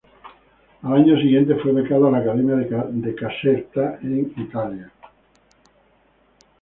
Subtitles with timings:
[0.81, 4.91] Al año siguiente fue becado a la Academia de Caserta en Italia.